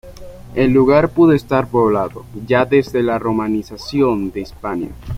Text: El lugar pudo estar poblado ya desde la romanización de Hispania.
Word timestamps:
El 0.55 0.71
lugar 0.71 1.09
pudo 1.09 1.33
estar 1.33 1.67
poblado 1.69 2.25
ya 2.47 2.65
desde 2.65 3.03
la 3.03 3.19
romanización 3.19 4.31
de 4.31 4.39
Hispania. 4.41 4.89